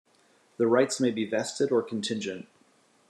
[0.57, 2.47] The rights may be vested or contingent.